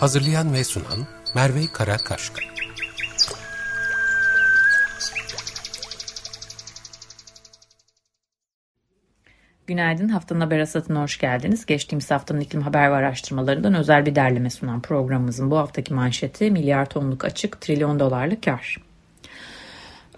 [0.00, 2.40] Hazırlayan ve sunan Merve Karakaşka.
[9.66, 10.08] Günaydın.
[10.08, 11.66] Haftanın haber asatına hoş geldiniz.
[11.66, 16.88] Geçtiğimiz haftanın iklim haber ve araştırmalarından özel bir derleme sunan programımızın bu haftaki manşeti milyar
[16.88, 18.87] tonluk açık trilyon dolarlık kar.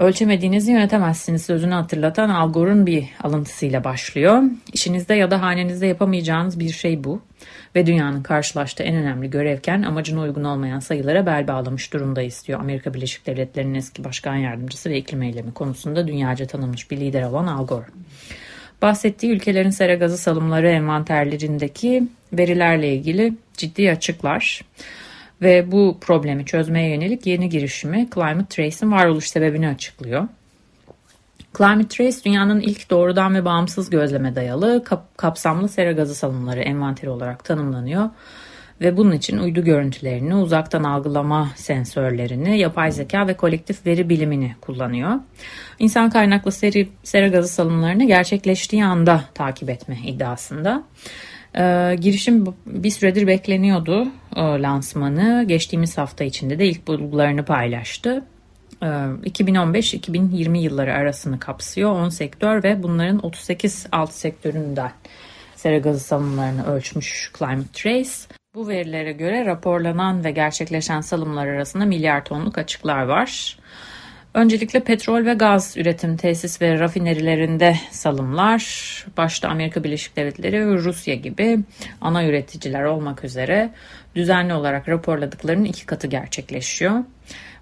[0.01, 4.43] Ölçemediğinizi yönetemezsiniz sözünü hatırlatan Al Gore'un bir alıntısıyla başlıyor.
[4.73, 7.23] İşinizde ya da hanenizde yapamayacağınız bir şey bu.
[7.75, 12.61] Ve dünyanın karşılaştığı en önemli görevken amacına uygun olmayan sayılara bel bağlamış durumdayız diyor.
[12.61, 17.47] Amerika Birleşik Devletleri'nin eski başkan yardımcısı ve iklim eylemi konusunda dünyaca tanınmış bir lider olan
[17.47, 17.87] Al Gore.
[18.83, 24.63] Bahsettiği ülkelerin sera gazı salımları envanterlerindeki verilerle ilgili ciddi açıklar
[25.43, 30.29] ve bu problemi çözmeye yönelik yeni girişimi Climate Trace'in varoluş sebebini açıklıyor.
[31.59, 37.11] Climate Trace dünyanın ilk doğrudan ve bağımsız gözleme dayalı kap kapsamlı sera gazı salımları envanteri
[37.11, 38.11] olarak tanımlanıyor
[38.81, 45.11] ve bunun için uydu görüntülerini, uzaktan algılama sensörlerini, yapay zeka ve kolektif veri bilimini kullanıyor.
[45.79, 50.83] İnsan kaynaklı seri, sera gazı salımlarını gerçekleştiği anda takip etme iddiasında.
[51.59, 55.45] Ee, girişim bir süredir bekleniyordu e, lansmanı.
[55.49, 58.25] Geçtiğimiz hafta içinde de ilk bulgularını paylaştı.
[58.81, 64.93] 2015-2020 ee, yılları arasını kapsıyor 10 sektör ve bunların 38 alt sektöründen
[65.57, 68.11] sera gazı salımlarını ölçmüş Climate Trace.
[68.55, 73.59] Bu verilere göre raporlanan ve gerçekleşen salımlar arasında milyar tonluk açıklar var.
[74.35, 78.63] Öncelikle petrol ve gaz üretim tesis ve rafinerilerinde salımlar,
[79.17, 81.59] başta Amerika Birleşik Devletleri ve Rusya gibi
[82.01, 83.71] ana üreticiler olmak üzere
[84.15, 87.05] düzenli olarak raporladıklarının iki katı gerçekleşiyor.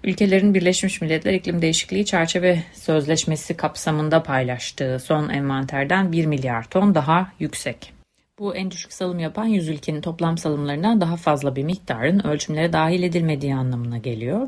[0.03, 7.31] Ülkelerin Birleşmiş Milletler İklim Değişikliği Çerçeve Sözleşmesi kapsamında paylaştığı son envanterden 1 milyar ton daha
[7.39, 7.93] yüksek.
[8.39, 13.03] Bu en düşük salım yapan 100 ülkenin toplam salımlarından daha fazla bir miktarın ölçümlere dahil
[13.03, 14.47] edilmediği anlamına geliyor.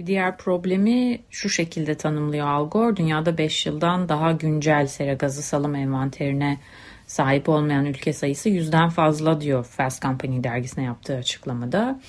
[0.00, 2.96] Bir diğer problemi şu şekilde tanımlıyor Al Gore.
[2.96, 6.58] Dünyada 5 yıldan daha güncel sera gazı salım envanterine
[7.06, 12.00] sahip olmayan ülke sayısı yüzden fazla diyor Fast Company dergisine yaptığı açıklamada.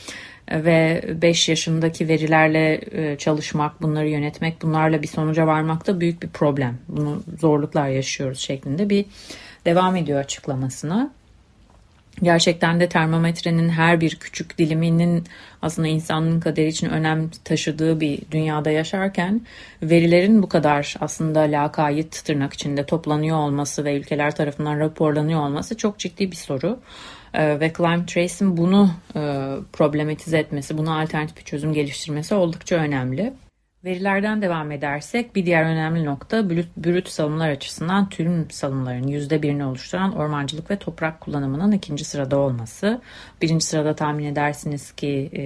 [0.52, 6.30] Ve 5 yaşındaki verilerle e, çalışmak, bunları yönetmek, bunlarla bir sonuca varmak da büyük bir
[6.30, 6.78] problem.
[6.88, 9.06] Bunu zorluklar yaşıyoruz şeklinde bir
[9.66, 11.12] devam ediyor açıklamasına.
[12.24, 15.24] Gerçekten de termometrenin her bir küçük diliminin
[15.62, 19.42] aslında insanın kaderi için önem taşıdığı bir dünyada yaşarken
[19.84, 26.00] verilerin bu kadar aslında lakayt tırnak içinde toplanıyor olması ve ülkeler tarafından raporlanıyor olması çok
[26.00, 26.80] ciddi bir soru.
[27.34, 29.20] Ee, ve Climate Trace'in bunu e,
[29.74, 33.34] problematize etmesi, buna alternatif bir çözüm geliştirmesi oldukça önemli.
[33.86, 40.72] Verilerden devam edersek bir diğer önemli nokta brüt salımlar açısından tüm salımların %1'ini oluşturan ormancılık
[40.72, 43.02] ve toprak kullanımının ikinci sırada olması.
[43.42, 45.42] Birinci sırada tahmin edersiniz ki e,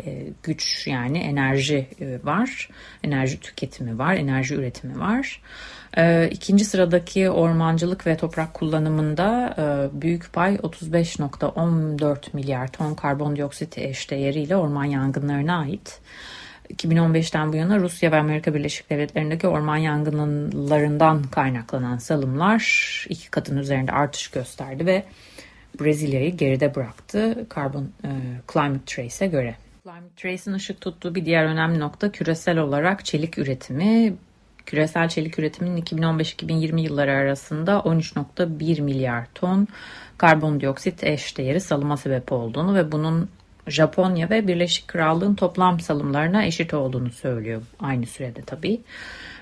[0.00, 2.68] e, güç yani enerji e, var,
[3.04, 5.42] enerji tüketimi var, enerji üretimi var.
[5.96, 9.56] E, ikinci sıradaki ormancılık ve toprak kullanımında
[9.92, 16.00] büyük pay 35.14 milyar ton karbondioksit eşdeğeriyle orman yangınlarına ait.
[16.74, 23.92] 2015'ten bu yana Rusya ve Amerika Birleşik Devletleri'ndeki orman yangınlarından kaynaklanan salımlar iki katın üzerinde
[23.92, 25.04] artış gösterdi ve
[25.80, 28.10] Brezilya'yı geride bıraktı Carbon e,
[28.52, 29.54] Climate Trace'e göre.
[29.84, 34.14] Climate Trace'in ışık tuttuğu bir diğer önemli nokta küresel olarak çelik üretimi.
[34.66, 39.68] Küresel çelik üretiminin 2015-2020 yılları arasında 13.1 milyar ton
[40.18, 43.28] karbondioksit eşdeğeri salıma sebep olduğunu ve bunun
[43.66, 48.80] Japonya ve Birleşik Krallığın toplam salımlarına eşit olduğunu söylüyor aynı sürede tabii.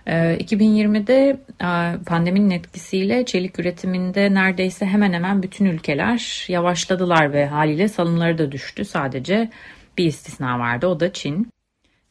[0.06, 7.88] 2020'de ee, e, pandeminin etkisiyle çelik üretiminde neredeyse hemen hemen bütün ülkeler yavaşladılar ve haliyle
[7.88, 8.84] salımları da düştü.
[8.84, 9.50] Sadece
[9.98, 11.48] bir istisna vardı o da Çin.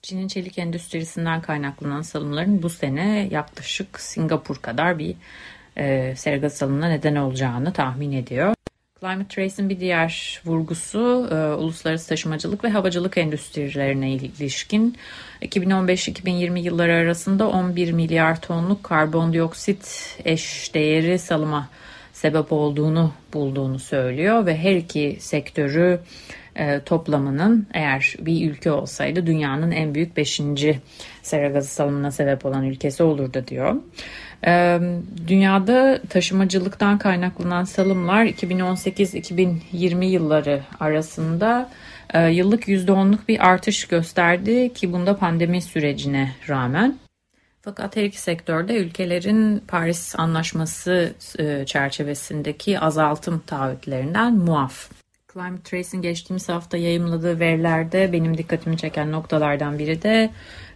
[0.01, 5.15] Çin'in çelik endüstrisinden kaynaklanan salımların bu sene yaklaşık Singapur kadar bir
[5.77, 8.54] e, serga salımına neden olacağını tahmin ediyor.
[9.04, 14.98] Climate Trace'in bir diğer vurgusu e, uluslararası taşımacılık ve havacılık endüstrilerine ilişkin
[15.42, 21.70] 2015-2020 yılları arasında 11 milyar tonluk karbondioksit eş değeri salıma
[22.14, 26.00] sebep olduğunu bulduğunu söylüyor ve her iki sektörü
[26.56, 30.42] e, toplamının eğer bir ülke olsaydı dünyanın en büyük 5.
[31.22, 33.76] sera gazı salımına sebep olan ülkesi olurdu diyor.
[35.28, 41.69] Dünyada taşımacılıktan kaynaklanan salımlar 2018-2020 yılları arasında
[42.30, 46.98] yıllık %10'luk bir artış gösterdi ki bunda pandemi sürecine rağmen.
[47.62, 51.13] Fakat her iki sektörde ülkelerin Paris Anlaşması
[51.66, 54.89] çerçevesindeki azaltım taahhütlerinden muaf.
[55.34, 60.30] Climate Trace'in geçtiğimiz hafta yayımladığı verilerde benim dikkatimi çeken noktalardan biri de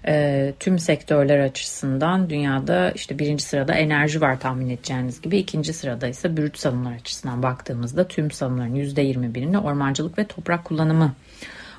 [0.08, 6.08] e, tüm sektörler açısından dünyada işte birinci sırada enerji var tahmin edeceğiniz gibi ikinci sırada
[6.08, 11.14] ise brüt salımlar açısından baktığımızda tüm salımların %21'ini ormancılık ve toprak kullanımı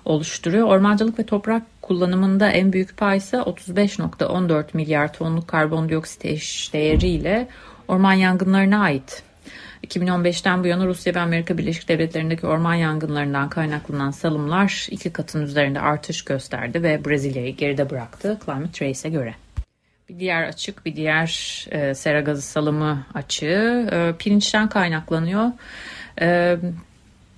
[0.05, 0.67] oluşturuyor.
[0.67, 7.49] Ormancılık ve toprak kullanımında en büyük pay ise 35.14 milyar tonluk karbondioksit eş değeriyle
[7.89, 9.28] orman yangınlarına ait.
[9.87, 15.81] 2015'ten bu yana Rusya ve Amerika Birleşik Devletleri'ndeki orman yangınlarından kaynaklanan salımlar iki katın üzerinde
[15.81, 19.35] artış gösterdi ve Brezilya'yı geride bıraktı Climate Trace'e göre.
[20.09, 25.47] Bir diğer açık, bir diğer e, sera gazı salımı açığı e, pirinçten kaynaklanıyor.
[26.21, 26.57] E,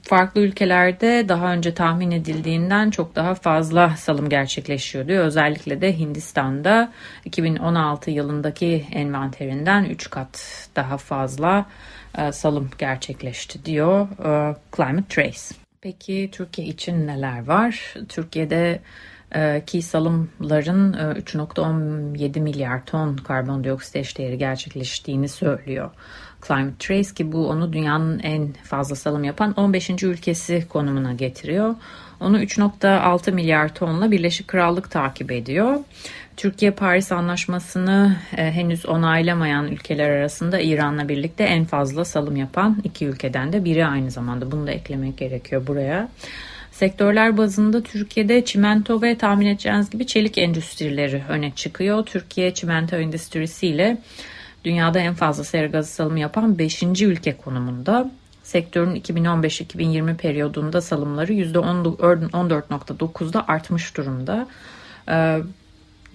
[0.03, 5.25] farklı ülkelerde daha önce tahmin edildiğinden çok daha fazla salım gerçekleşiyor diyor.
[5.25, 6.93] Özellikle de Hindistan'da
[7.25, 11.67] 2016 yılındaki envanterinden 3 kat daha fazla
[12.33, 15.55] salım gerçekleşti diyor e, Climate Trace.
[15.81, 17.95] Peki Türkiye için neler var?
[18.09, 18.81] Türkiye'de
[19.35, 25.91] e, ki salımların 3.17 milyar ton karbondioksit eşdeğeri gerçekleştiğini söylüyor.
[26.47, 29.91] Climate Trace ki bu onu dünyanın en fazla salım yapan 15.
[30.03, 31.75] ülkesi konumuna getiriyor.
[32.21, 35.77] Onu 3.6 milyar tonla Birleşik Krallık takip ediyor.
[36.37, 43.07] Türkiye Paris Anlaşması'nı e, henüz onaylamayan ülkeler arasında İran'la birlikte en fazla salım yapan iki
[43.07, 44.51] ülkeden de biri aynı zamanda.
[44.51, 46.09] Bunu da eklemek gerekiyor buraya.
[46.73, 52.07] Sektörler bazında Türkiye'de çimento ve tahmin edeceğiniz gibi çelik endüstrileri öne çıkıyor.
[52.07, 53.99] Türkiye çimento endüstrisiyle
[54.65, 56.83] dünyada en fazla sera gazı salımı yapan 5.
[56.83, 58.11] ülke konumunda.
[58.51, 64.49] Sektörün 2015-2020 periyodunda salımları %14.9'da artmış durumda.
[65.09, 65.39] Ee,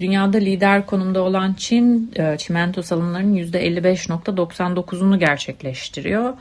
[0.00, 6.34] dünyada lider konumda olan Çin e, çimento salımlarının %55.99'unu gerçekleştiriyor.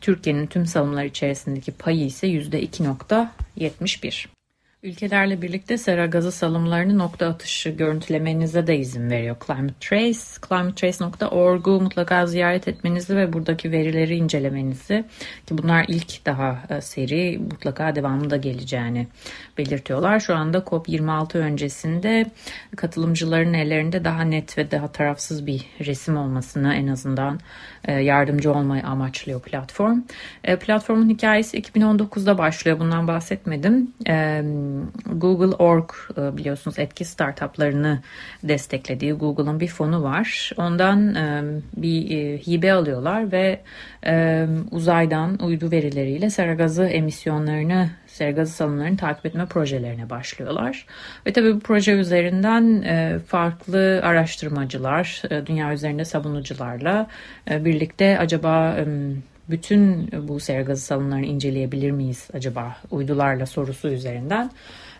[0.00, 4.35] Türkiye'nin tüm salımlar içerisindeki payı ise %2.71.
[4.86, 10.18] Ülkelerle birlikte sera gazı salımlarını nokta atışı görüntülemenize de izin veriyor Climate Trace.
[10.48, 15.04] ClimateTrace.org'u mutlaka ziyaret etmenizi ve buradaki verileri incelemenizi
[15.46, 19.06] ki bunlar ilk daha e, seri mutlaka devamında geleceğini
[19.58, 20.20] belirtiyorlar.
[20.20, 22.26] Şu anda COP26 öncesinde
[22.76, 27.40] katılımcıların ellerinde daha net ve daha tarafsız bir resim olmasını en azından
[27.84, 30.00] e, yardımcı olmayı amaçlıyor platform.
[30.44, 32.80] E, platformun hikayesi 2019'da başlıyor.
[32.80, 33.94] Bundan bahsetmedim.
[35.06, 38.00] Google Org e, biliyorsunuz etki startuplarını
[38.42, 40.52] desteklediği Google'ın bir fonu var.
[40.56, 41.42] Ondan e,
[41.76, 43.60] bir e, hibe alıyorlar ve
[44.70, 50.86] uzaydan uydu verileriyle sera gazı emisyonlarını sera gazı salımlarını takip etme projelerine başlıyorlar.
[51.26, 52.84] Ve tabii bu proje üzerinden
[53.26, 57.06] farklı araştırmacılar, dünya üzerinde savunucularla
[57.50, 58.76] birlikte acaba
[59.50, 64.50] bütün bu sera gazı salınlarını inceleyebilir miyiz acaba uydularla sorusu üzerinden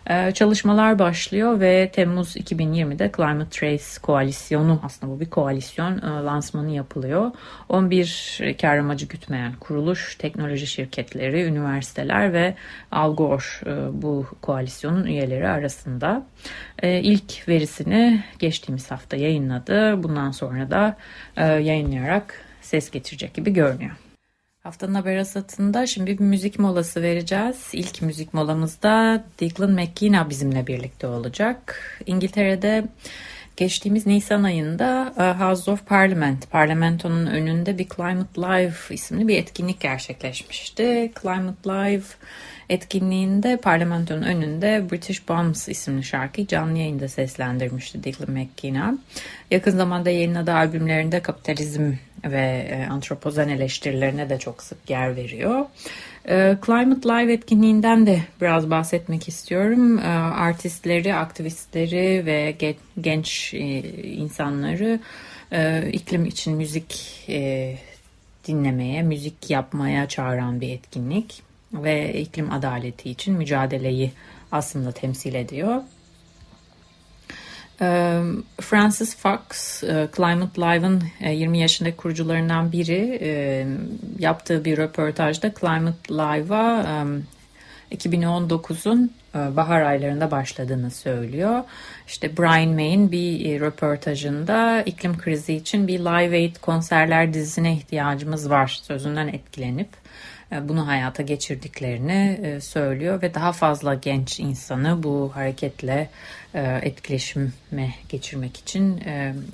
[0.09, 6.71] ee, çalışmalar başlıyor ve Temmuz 2020'de Climate Trace koalisyonu aslında bu bir koalisyon e, lansmanı
[6.71, 7.31] yapılıyor.
[7.69, 12.55] 11 kar amacı gütmeyen kuruluş, teknoloji şirketleri, üniversiteler ve
[12.91, 16.25] Al Gore e, bu koalisyonun üyeleri arasında.
[16.83, 20.03] E, ilk verisini geçtiğimiz hafta yayınladı.
[20.03, 20.97] Bundan sonra da
[21.59, 24.06] yayınlayarak ses getirecek gibi görünüyor.
[24.67, 27.57] Haftanın haber asatında şimdi bir müzik molası vereceğiz.
[27.73, 31.79] İlk müzik molamızda Declan McKenna bizimle birlikte olacak.
[32.05, 32.85] İngiltere'de
[33.57, 39.79] geçtiğimiz Nisan ayında e, House of Parliament, parlamentonun önünde bir Climate Live isimli bir etkinlik
[39.79, 41.11] gerçekleşmişti.
[41.21, 42.05] Climate Live
[42.69, 48.97] etkinliğinde parlamentonun önünde British Bombs isimli şarkıyı canlı yayında seslendirmişti Declan McKenna.
[49.51, 51.93] Yakın zamanda yayınladığı albümlerinde kapitalizm
[52.25, 55.65] ve e, antropozen eleştirilerine de çok sık yer veriyor.
[56.29, 59.99] E, Climate Live etkinliğinden de biraz bahsetmek istiyorum.
[59.99, 62.55] E, artistleri, aktivistleri ve
[63.01, 63.53] genç
[64.03, 64.99] insanları
[65.91, 67.25] iklim için müzik
[68.47, 71.41] dinlemeye, müzik yapmaya çağıran bir etkinlik
[71.73, 74.11] ve iklim adaleti için mücadeleyi
[74.51, 75.81] aslında temsil ediyor.
[78.61, 79.79] Francis Fox,
[80.15, 83.21] Climate Live'ın 20 yaşındaki kurucularından biri
[84.19, 87.05] yaptığı bir röportajda Climate Live'a
[87.91, 91.63] 2019'un e, bahar aylarında başladığını söylüyor.
[92.07, 98.79] İşte Brian May'in bir röportajında iklim krizi için bir Live Aid konserler dizisine ihtiyacımız var
[98.83, 99.89] sözünden etkilenip
[100.51, 106.09] bunu hayata geçirdiklerini söylüyor ve daha fazla genç insanı bu hareketle
[106.81, 109.03] etkileşime geçirmek için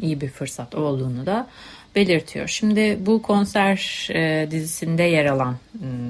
[0.02, 1.48] iyi bir fırsat olduğunu da
[1.96, 2.48] belirtiyor.
[2.48, 4.08] Şimdi bu konser
[4.52, 5.58] dizisinde yer alan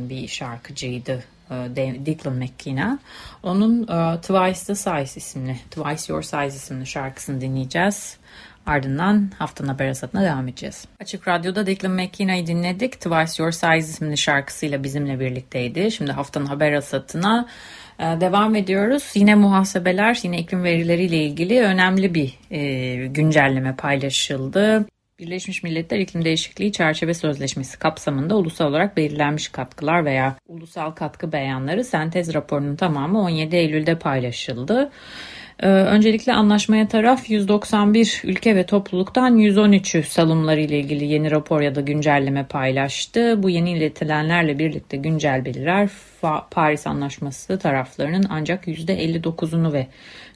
[0.10, 1.56] bir şarkıcıydı e,
[2.06, 3.00] Declan McKenna.
[3.44, 8.18] Onun e, Twice the Size isimli, Twice Your Size isimli şarkısını dinleyeceğiz.
[8.66, 10.86] Ardından haftanın haber asatına devam edeceğiz.
[11.00, 12.94] Açık Radyo'da Declan McKenna'yı dinledik.
[12.94, 15.92] Twice Your Size isimli şarkısıyla bizimle birlikteydi.
[15.92, 17.48] Şimdi haftanın haber asatına
[18.00, 19.12] e, devam ediyoruz.
[19.16, 24.86] Yine muhasebeler, yine iklim verileriyle ilgili önemli bir e, güncelleme paylaşıldı.
[25.20, 31.84] Birleşmiş Milletler İklim Değişikliği Çerçeve Sözleşmesi kapsamında ulusal olarak belirlenmiş katkılar veya ulusal katkı beyanları
[31.84, 34.92] sentez raporunun tamamı 17 Eylül'de paylaşıldı.
[35.60, 41.76] Ee, öncelikle anlaşmaya taraf 191 ülke ve topluluktan 113'ü salımları ile ilgili yeni rapor ya
[41.76, 43.44] da güncelleme paylaştı.
[43.44, 45.90] Bu yeni iletilenlerle birlikte güncel bilgiler
[46.52, 49.88] Paris Anlaşması taraflarının ancak %59'unu ve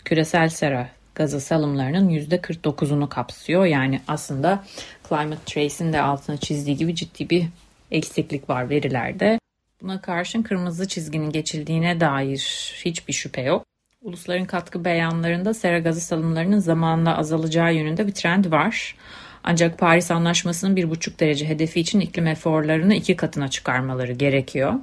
[0.05, 3.65] küresel sera gazı salımlarının %49'unu kapsıyor.
[3.65, 4.63] Yani aslında
[5.09, 7.45] Climate Trace'in de altına çizdiği gibi ciddi bir
[7.91, 9.39] eksiklik var verilerde.
[9.81, 13.65] Buna karşın kırmızı çizginin geçildiğine dair hiçbir şüphe yok.
[14.01, 18.96] Ulusların katkı beyanlarında sera gazı salımlarının zamanla azalacağı yönünde bir trend var.
[19.44, 24.74] Ancak Paris Anlaşması'nın 1,5 derece hedefi için iklim eforlarını iki katına çıkarmaları gerekiyor.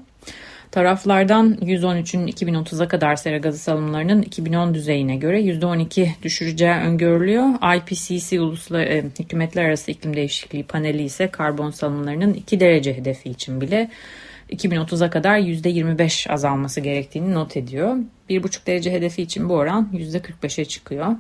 [0.71, 7.77] Taraflardan 113'ün 2030'a kadar sera gazı salımlarının 2010 düzeyine göre %12 düşüreceği öngörülüyor.
[7.77, 13.61] IPCC Uluslararası e, Hükümetler Arası İklim Değişikliği paneli ise karbon salımlarının 2 derece hedefi için
[13.61, 13.91] bile
[14.55, 17.97] 2030'a kadar %25 azalması gerektiğini not ediyor.
[18.31, 21.17] 1,5 derece hedefi için bu oran %45'e çıkıyor.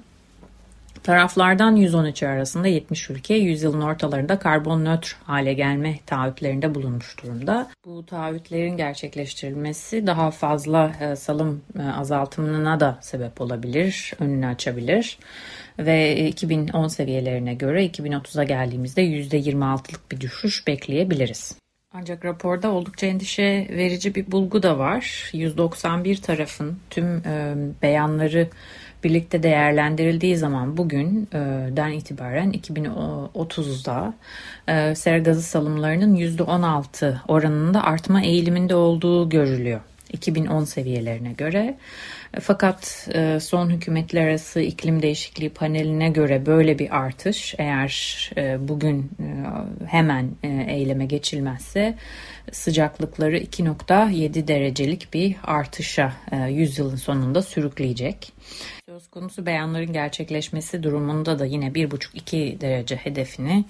[1.04, 7.70] Taraflardan 113 arasında 70 ülke yüzyılın ortalarında karbon nötr hale gelme taahhütlerinde bulunmuş durumda.
[7.86, 15.18] Bu taahhütlerin gerçekleştirilmesi daha fazla e, salım e, azaltımına da sebep olabilir, önünü açabilir
[15.78, 21.63] ve 2010 seviyelerine göre 2030'a geldiğimizde %26'lık bir düşüş bekleyebiliriz.
[21.96, 25.30] Ancak raporda oldukça endişe verici bir bulgu da var.
[25.32, 28.48] 191 tarafın tüm e, beyanları
[29.04, 34.14] birlikte değerlendirildiği zaman bugünden itibaren 2030'da
[34.68, 39.80] e, sera gazı salımlarının %16 oranında artma eğiliminde olduğu görülüyor.
[40.12, 41.76] 2010 seviyelerine göre.
[42.40, 49.10] Fakat e, son hükümetler arası iklim değişikliği paneline göre böyle bir artış eğer e, bugün
[49.86, 50.30] hemen
[50.68, 51.94] eyleme geçilmezse
[52.52, 56.12] sıcaklıkları 2.7 derecelik bir artışa
[56.48, 58.32] yüzyılın sonunda sürükleyecek.
[58.88, 63.64] Söz konusu beyanların gerçekleşmesi durumunda da yine 1,5-2 derece hedefini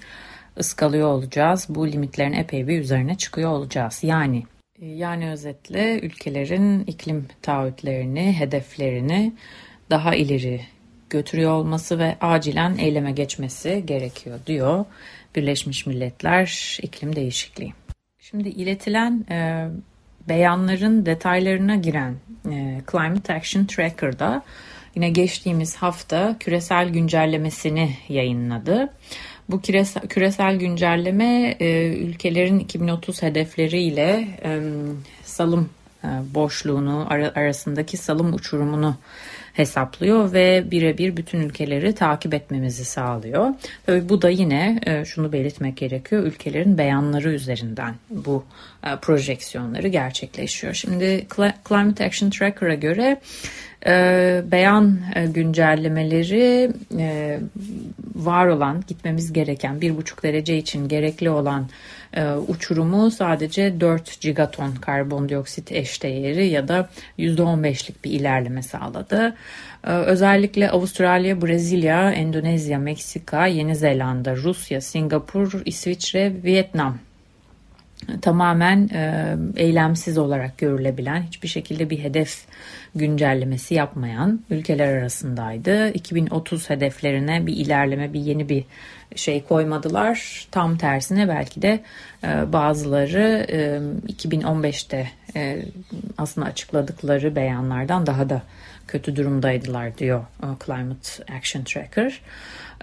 [0.58, 1.66] ıskalıyor olacağız.
[1.68, 4.00] Bu limitlerin epey bir üzerine çıkıyor olacağız.
[4.02, 4.53] Yani e,
[4.84, 9.32] yani özetle ülkelerin iklim taahhütlerini, hedeflerini
[9.90, 10.60] daha ileri
[11.10, 14.84] götürüyor olması ve acilen eyleme geçmesi gerekiyor diyor
[15.36, 17.72] Birleşmiş Milletler İklim Değişikliği.
[18.20, 19.68] Şimdi iletilen e,
[20.28, 22.14] beyanların detaylarına giren
[22.50, 24.42] e, Climate Action Tracker'da
[24.94, 28.92] yine geçtiğimiz hafta küresel güncellemesini yayınladı.
[29.48, 34.60] Bu küresel, küresel güncelleme e, ülkelerin 2030 hedefleriyle e,
[35.24, 35.70] salım
[36.04, 38.96] e, boşluğunu ar arasındaki salım uçurumunu
[39.54, 43.54] hesaplıyor ve birebir bütün ülkeleri takip etmemizi sağlıyor.
[43.86, 46.22] Tabii bu da yine e, şunu belirtmek gerekiyor.
[46.22, 48.44] Ülkelerin beyanları üzerinden bu
[48.86, 50.74] e, projeksiyonları gerçekleşiyor.
[50.74, 51.26] Şimdi
[51.68, 53.20] Climate Action Tracker'a göre
[53.86, 57.38] e, beyan e, güncellemeleri e,
[58.14, 61.66] var olan gitmemiz gereken bir buçuk derece için gerekli olan
[62.16, 66.88] e, uçurumu sadece 4 gigaton karbondioksit eşdeğeri ya da
[67.18, 69.36] %15'lik bir ilerleme sağladı.
[69.84, 76.98] E, özellikle Avustralya, Brezilya, Endonezya, Meksika, Yeni Zelanda, Rusya, Singapur, İsviçre, Vietnam
[78.22, 82.44] tamamen e, eylemsiz olarak görülebilen, hiçbir şekilde bir hedef
[82.94, 85.90] güncellemesi yapmayan ülkeler arasındaydı.
[85.90, 88.64] 2030 hedeflerine bir ilerleme, bir yeni bir
[89.16, 90.46] şey koymadılar.
[90.50, 91.80] Tam tersine belki de
[92.24, 93.80] e, bazıları e,
[94.12, 95.62] 2015'te e,
[96.18, 98.42] aslında açıkladıkları beyanlardan daha da
[98.88, 100.24] kötü durumdaydılar diyor
[100.66, 102.20] Climate Action Tracker.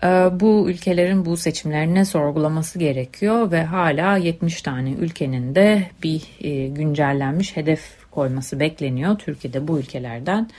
[0.04, 0.08] E,
[0.40, 7.58] bu ülkelerin bu seçimlerini sorgulaması gerekiyor ve hala 70 tane ülkenin de bir e, güncellenmiş
[7.58, 9.18] hedef koyması bekleniyor.
[9.18, 10.50] Türkiye'de bu ülkelerden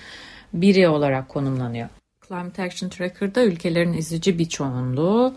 [0.52, 1.88] biri olarak konumlanıyor.
[2.28, 5.34] Climate Action Tracker'da ülkelerin izleyici bir çoğunluğu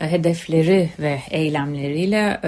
[0.00, 2.40] e, hedefleri ve eylemleriyle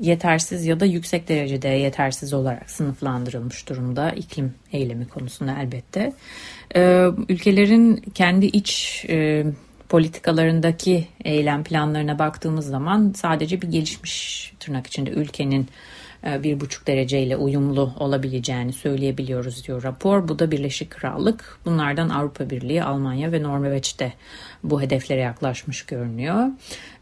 [0.00, 6.12] yetersiz ya da yüksek derecede yetersiz olarak sınıflandırılmış durumda iklim eylemi konusunda elbette.
[7.28, 9.04] Ülkelerin kendi iç
[9.88, 15.68] politikalarındaki eylem planlarına baktığımız zaman sadece bir gelişmiş tırnak içinde ülkenin
[16.42, 20.28] bir buçuk dereceyle uyumlu olabileceğini söyleyebiliyoruz diyor rapor.
[20.28, 21.58] Bu da Birleşik Krallık.
[21.64, 24.12] Bunlardan Avrupa Birliği, Almanya ve Norveç'te
[24.62, 26.46] bu hedeflere yaklaşmış görünüyor.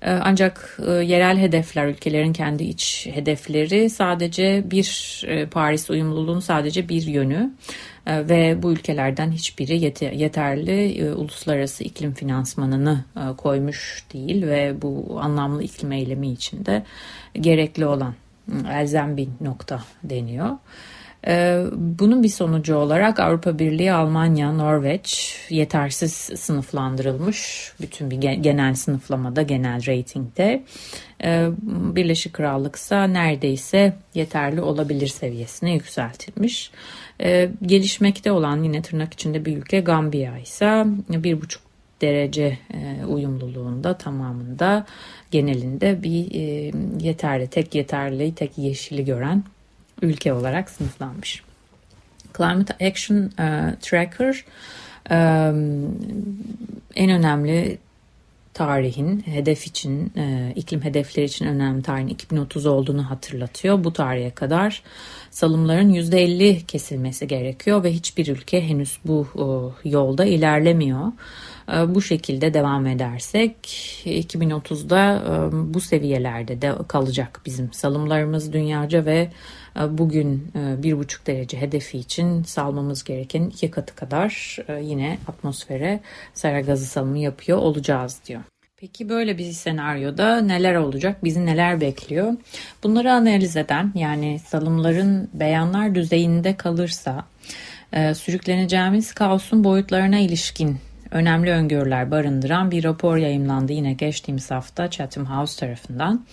[0.03, 7.03] E, ancak e, yerel hedefler, ülkelerin kendi iç hedefleri sadece bir Paris uyumluluğun sadece bir
[7.03, 7.51] yönü
[8.07, 13.05] ve bu ülkelerden hiçbiri yeterli uluslararası iklim finansmanını
[13.37, 16.83] koymuş değil ve bu anlamlı iklim eylemi içinde
[17.41, 18.15] gerekli olan
[18.69, 20.51] elzem bir nokta deniyor.
[21.27, 27.73] Ee, bunun bir sonucu olarak Avrupa Birliği, Almanya, Norveç yetersiz sınıflandırılmış.
[27.81, 30.63] Bütün bir genel sınıflamada, genel reytingde.
[31.25, 36.71] Ee, Birleşik Krallık ise neredeyse yeterli olabilir seviyesine yükseltilmiş.
[37.21, 41.64] Ee, gelişmekte olan yine tırnak içinde bir ülke Gambiya ise bir buçuk
[42.01, 44.87] derece e, uyumluluğunda tamamında
[45.31, 49.45] genelinde bir e, yeterli, tek yeterli, tek yeşili gören
[50.03, 51.43] ülke olarak sınıflanmış.
[52.37, 54.45] Climate Action e, Tracker
[56.95, 57.79] en önemli
[58.55, 60.13] tarihin hedef için,
[60.57, 63.85] iklim hedefleri için önemli tarihin 2030 olduğunu hatırlatıyor.
[63.85, 64.83] Bu tarihe kadar
[65.31, 69.27] salımların %50 kesilmesi gerekiyor ve hiçbir ülke henüz bu
[69.85, 71.13] yolda ilerlemiyor.
[71.73, 73.57] E, bu şekilde devam edersek
[74.07, 79.31] 2030'da e, bu seviyelerde de kalacak bizim salımlarımız dünyaca ve
[79.77, 86.01] e, bugün bir buçuk derece hedefi için salmamız gereken iki katı kadar yine atmosfere
[86.35, 88.41] sera gazı salımı yapıyor olacağız diyor.
[88.77, 91.25] Peki böyle bir senaryoda neler olacak?
[91.25, 92.33] Bizi neler bekliyor?
[92.83, 97.25] Bunları analiz eden yani salımların beyanlar düzeyinde kalırsa
[98.15, 100.79] sürükleneceğimiz kaosun boyutlarına ilişkin
[101.15, 106.27] önemli öngörüler barındıran bir rapor yayımlandı yine geçtiğimiz hafta Chatham House tarafından.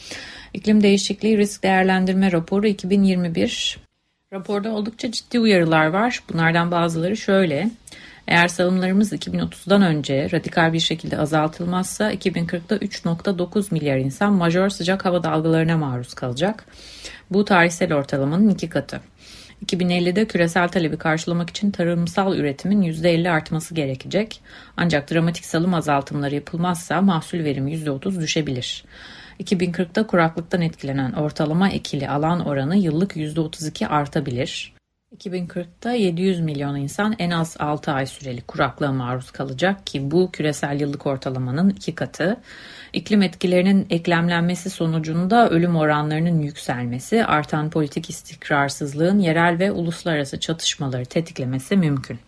[0.54, 3.80] İklim Değişikliği Risk Değerlendirme Raporu 2021.
[4.34, 6.24] Raporda oldukça ciddi uyarılar var.
[6.30, 7.70] Bunlardan bazıları şöyle.
[8.28, 15.24] Eğer salımlarımız 2030'dan önce radikal bir şekilde azaltılmazsa 2040'da 3.9 milyar insan majör sıcak hava
[15.24, 16.65] dalgalarına maruz kalacak.
[17.32, 19.02] Bu tarihsel ortalamanın iki katı.
[19.65, 24.41] 2050'de küresel talebi karşılamak için tarımsal üretimin %50 artması gerekecek.
[24.78, 28.84] Ancak dramatik salım azaltımları yapılmazsa mahsul verimi %30 düşebilir.
[29.39, 34.74] 2040'da kuraklıktan etkilenen ortalama ekili alan oranı yıllık %32 artabilir.
[35.17, 40.82] 2040'da 700 milyon insan en az 6 ay süreli kuraklığa maruz kalacak ki bu küresel
[40.82, 42.38] yıllık ortalamanın iki katı.
[42.94, 51.78] İklim etkilerinin eklemlenmesi sonucunda ölüm oranlarının yükselmesi, artan politik istikrarsızlığın yerel ve uluslararası çatışmaları tetiklemesi
[51.78, 52.20] mümkün.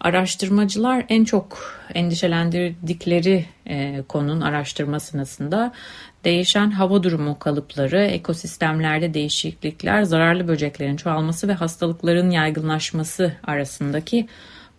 [0.00, 1.58] Araştırmacılar en çok
[1.94, 5.72] endişelendirdikleri e, konunun araştırma sırasında
[6.24, 14.28] değişen hava durumu kalıpları, ekosistemlerde değişiklikler, zararlı böceklerin çoğalması ve hastalıkların yaygınlaşması arasındaki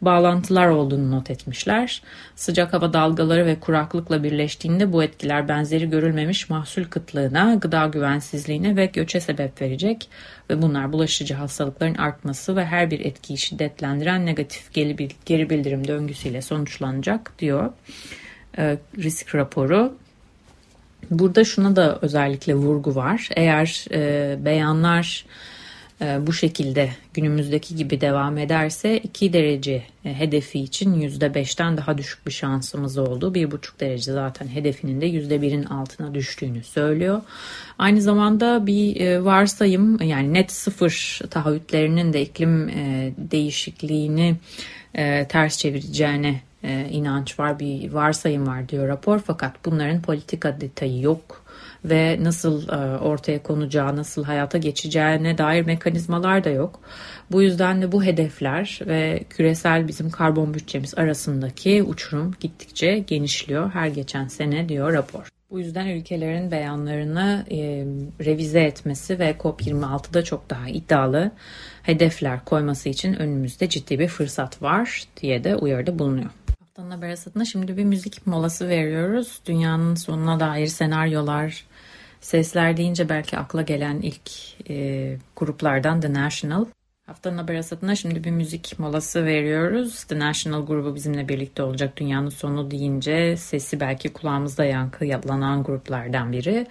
[0.02, 2.02] bağlantılar olduğunu not etmişler.
[2.36, 8.86] Sıcak hava dalgaları ve kuraklıkla birleştiğinde bu etkiler benzeri görülmemiş mahsul kıtlığına, gıda güvensizliğine ve
[8.86, 10.10] göçe sebep verecek
[10.50, 14.74] ve bunlar bulaşıcı hastalıkların artması ve her bir etkiyi şiddetlendiren negatif
[15.26, 17.74] geri bildirim döngüsüyle sonuçlanacak diyor
[18.58, 19.98] e, risk raporu.
[21.12, 23.30] Burada şuna da özellikle vurgu var.
[23.36, 25.26] Eğer e, beyanlar
[26.02, 32.32] bu şekilde günümüzdeki gibi devam ederse 2 derece e, hedefi için %5'ten daha düşük bir
[32.32, 33.34] şansımız oldu.
[33.34, 37.22] 1,5 derece zaten hedefinin de %1'in altına düştüğünü söylüyor.
[37.80, 42.68] Aynı zamanda bir e, varsayım yani net sıfır taahhütlerinin de iklim
[43.18, 44.36] değişikliğini
[45.30, 46.42] ters çevireceğine
[46.92, 51.47] inanç var bir varsayım var diyor rapor fakat bunların politika detayı yok
[51.86, 56.80] ve nasıl e, ortaya konacağı, nasıl hayata geçeceğine dair mekanizmalar da yok.
[57.32, 63.88] Bu yüzden de bu hedefler ve küresel bizim karbon bütçemiz arasındaki uçurum gittikçe genişliyor her
[63.88, 65.28] geçen sene diyor rapor.
[65.52, 67.58] Bu yüzden ülkelerin beyanlarını e,
[68.26, 71.32] revize etmesi ve COP26'da çok daha iddialı
[71.84, 76.30] hedefler koyması için önümüzde ciddi bir fırsat var diye de uyarıda bulunuyor.
[76.78, 79.40] Haftanın haber asatına şimdi bir müzik molası veriyoruz.
[79.46, 81.66] Dünyanın sonuna dair senaryolar,
[82.22, 84.32] Sesler deyince belki akla gelen ilk
[84.70, 86.66] e, gruplardan The National.
[87.06, 90.04] Haftanın haber hasatına şimdi bir müzik molası veriyoruz.
[90.04, 91.98] The National grubu bizimle birlikte olacak.
[91.98, 96.68] Dünyanın sonu deyince sesi belki kulağımızda yankılanan gruplardan biri.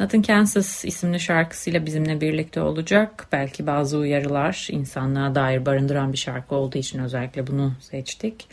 [0.00, 3.26] Nothing Kansas isimli şarkısıyla bizimle birlikte olacak.
[3.32, 8.48] Belki bazı uyarılar insanlığa dair barındıran bir şarkı olduğu için özellikle bunu seçtik.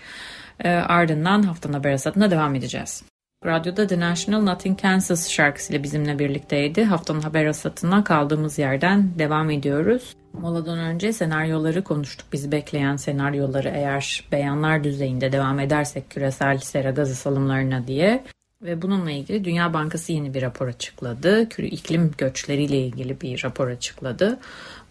[0.64, 3.04] E, ardından haftanın haber hasatına devam edeceğiz.
[3.46, 6.84] Radyoda The National Nothing Kansas şarkısıyla bizimle birlikteydi.
[6.84, 10.16] Haftanın haber hasatına kaldığımız yerden devam ediyoruz.
[10.34, 12.28] Moladan önce senaryoları konuştuk.
[12.34, 18.24] Bizi bekleyen senaryoları eğer beyanlar düzeyinde devam edersek küresel sera gazı salımlarına diye.
[18.62, 21.50] Ve bununla ilgili Dünya Bankası yeni bir rapor açıkladı.
[21.58, 24.40] İklim göçleriyle ilgili bir rapor açıkladı.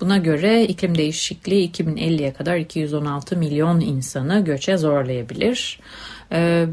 [0.00, 5.80] Buna göre iklim değişikliği 2050'ye kadar 216 milyon insanı göçe zorlayabilir.
[6.32, 6.66] Ee,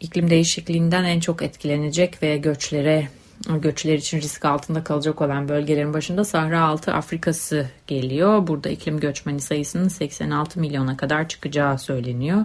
[0.00, 3.08] iklim değişikliğinden en çok etkilenecek ve göçlere
[3.48, 8.46] göçler için risk altında kalacak olan bölgelerin başında Sahra Altı Afrika'sı geliyor.
[8.46, 12.44] Burada iklim göçmeni sayısının 86 milyona kadar çıkacağı söyleniyor.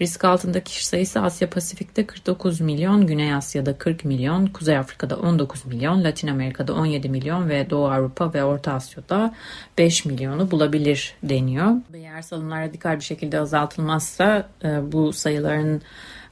[0.00, 5.66] Risk altındaki kişi sayısı Asya Pasifik'te 49 milyon, Güney Asya'da 40 milyon, Kuzey Afrika'da 19
[5.66, 9.34] milyon, Latin Amerika'da 17 milyon ve Doğu Avrupa ve Orta Asya'da
[9.78, 11.72] 5 milyonu bulabilir deniyor.
[11.94, 15.82] Eğer salımlar radikal bir şekilde azaltılmazsa e, bu sayıların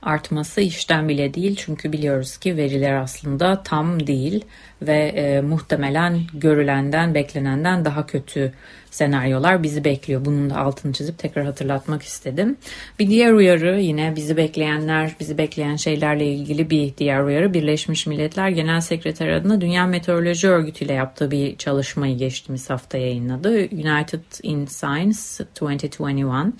[0.02, 4.44] artması işten bile değil çünkü biliyoruz ki veriler aslında tam değil
[4.82, 8.52] ve e, muhtemelen görülenden beklenenden daha kötü
[8.90, 10.24] senaryolar bizi bekliyor.
[10.24, 12.56] Bunun da altını çizip tekrar hatırlatmak istedim.
[12.98, 18.48] Bir diğer uyarı yine bizi bekleyenler, bizi bekleyen şeylerle ilgili bir diğer uyarı Birleşmiş Milletler
[18.48, 23.58] Genel Sekreteri adına Dünya Meteoroloji Örgütü ile yaptığı bir çalışmayı geçtiğimiz hafta yayınladı.
[23.58, 25.18] United in Science
[25.54, 26.52] 2021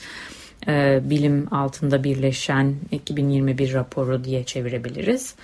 [0.68, 5.35] e, bilim altında birleşen 2021 raporu diye çevirebiliriz.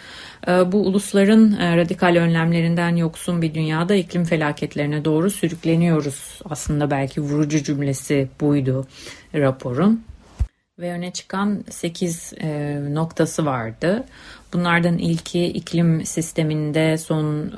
[0.48, 6.40] E, bu ulusların e, radikal önlemlerinden yoksun bir dünyada iklim felaketlerine doğru sürükleniyoruz.
[6.44, 8.86] Aslında belki vurucu cümlesi buydu
[9.34, 10.04] raporun
[10.78, 14.04] ve öne çıkan 8 e, noktası vardı.
[14.54, 17.52] Bunlardan ilki iklim sisteminde son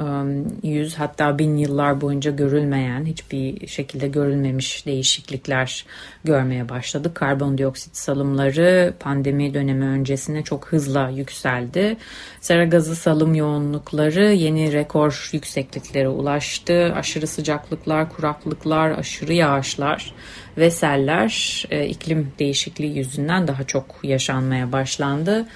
[0.63, 5.87] 100 e, hatta bin yıllar boyunca görülmeyen, hiçbir şekilde görülmemiş değişiklikler
[6.25, 7.15] görmeye başladık.
[7.15, 11.97] Karbondioksit salımları pandemi dönemi öncesine çok hızla yükseldi.
[12.41, 16.93] Sera gazı salım yoğunlukları yeni rekor yüksekliklere ulaştı.
[16.97, 20.15] Aşırı sıcaklıklar, kuraklıklar, aşırı yağışlar
[20.59, 25.47] ve seller e, iklim değişikliği yüzünden daha çok yaşanmaya başlandı.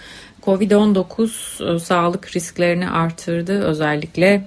[0.42, 3.64] Covid-19 e, sağlık risklerini artırdı.
[3.64, 4.46] Özellikle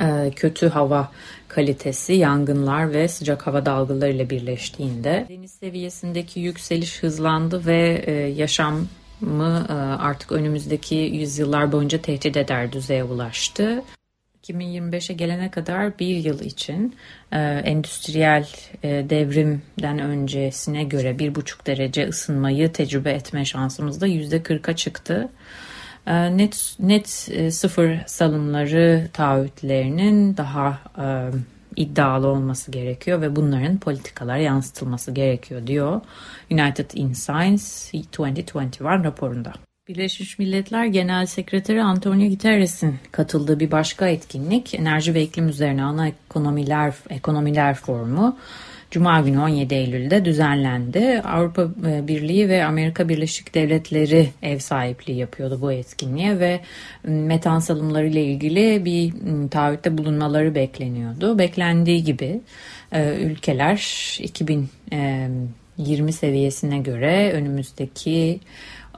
[0.00, 1.10] e, kötü hava
[1.48, 8.86] kalitesi, yangınlar ve sıcak hava dalgaları ile birleştiğinde deniz seviyesindeki yükseliş hızlandı ve e, yaşamı
[10.00, 13.82] artık önümüzdeki yüzyıllar boyunca tehdit eder düzeye ulaştı.
[14.44, 16.96] 2025'e gelene kadar bir yıl için
[17.32, 18.48] e, endüstriyel
[18.82, 25.28] e, devrimden öncesine göre bir buçuk derece ısınmayı tecrübe etme şansımız da yüzde 40'a çıktı.
[26.06, 31.06] E, net net e, sıfır salımları taahhütlerinin daha e,
[31.76, 36.00] iddialı olması gerekiyor ve bunların politikalara yansıtılması gerekiyor diyor
[36.50, 39.52] United in Science 2021 raporunda.
[39.90, 46.08] Birleşmiş Milletler Genel Sekreteri Antonio Guterres'in katıldığı bir başka etkinlik Enerji ve İklim Üzerine Ana
[46.08, 48.36] Ekonomiler Ekonomiler Forumu
[48.90, 51.20] Cuma günü 17 Eylül'de düzenlendi.
[51.24, 56.60] Avrupa e, Birliği ve Amerika Birleşik Devletleri ev sahipliği yapıyordu bu etkinliğe ve
[57.04, 59.12] metan salımları ile ilgili bir
[59.50, 61.38] taahhütte bulunmaları bekleniyordu.
[61.38, 62.40] Beklendiği gibi
[62.92, 68.40] e, ülkeler 2020 seviyesine göre önümüzdeki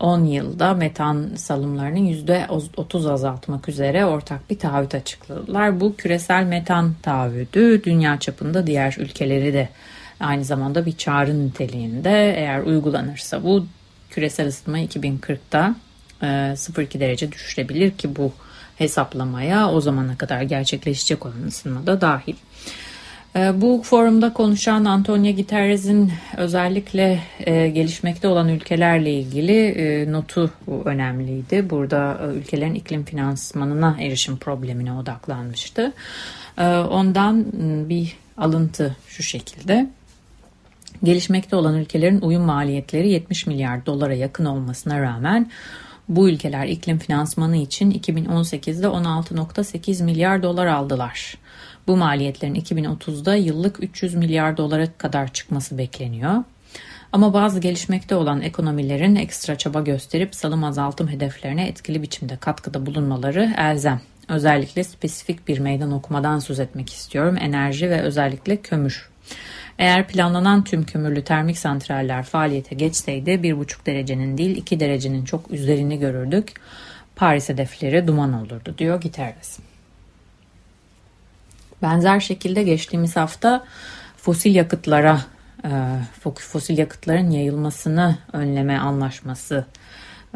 [0.00, 5.80] 10 yılda metan salımlarının %30 azaltmak üzere ortak bir taahhüt açıkladılar.
[5.80, 9.68] Bu küresel metan taahhüdü dünya çapında diğer ülkeleri de
[10.20, 13.66] aynı zamanda bir çağrı niteliğinde eğer uygulanırsa bu
[14.10, 15.74] küresel ısınma 2040'da
[16.22, 18.32] 0,2 derece düşürebilir ki bu
[18.76, 22.34] hesaplamaya o zamana kadar gerçekleşecek olan ısınma da dahil.
[23.36, 30.50] Ee, bu forumda konuşan Antonio Guterres'in özellikle e, gelişmekte olan ülkelerle ilgili e, notu
[30.84, 31.70] önemliydi.
[31.70, 35.92] Burada e, ülkelerin iklim finansmanına erişim problemine odaklanmıştı.
[36.58, 37.46] E, ondan
[37.88, 39.90] bir alıntı şu şekilde.
[41.04, 45.50] Gelişmekte olan ülkelerin uyum maliyetleri 70 milyar dolara yakın olmasına rağmen
[46.08, 51.36] bu ülkeler iklim finansmanı için 2018'de 16.8 milyar dolar aldılar.
[51.86, 56.44] Bu maliyetlerin 2030'da yıllık 300 milyar dolara kadar çıkması bekleniyor.
[57.12, 63.54] Ama bazı gelişmekte olan ekonomilerin ekstra çaba gösterip salım azaltım hedeflerine etkili biçimde katkıda bulunmaları
[63.58, 64.00] elzem.
[64.28, 67.36] Özellikle spesifik bir meydan okumadan söz etmek istiyorum.
[67.40, 69.08] Enerji ve özellikle kömür.
[69.78, 75.98] Eğer planlanan tüm kömürlü termik santraller faaliyete geçseydi 1,5 derecenin değil 2 derecenin çok üzerini
[75.98, 76.52] görürdük.
[77.16, 79.58] Paris hedefleri duman olurdu diyor Guterres.
[81.82, 83.64] Benzer şekilde geçtiğimiz hafta
[84.16, 85.20] fosil yakıtlara
[85.64, 85.70] e,
[86.34, 89.64] fosil yakıtların yayılmasını önleme anlaşması